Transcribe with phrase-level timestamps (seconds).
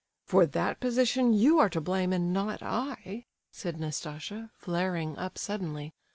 [0.25, 5.93] "For that position you are to blame and not I," said Nastasia, flaring up suddenly.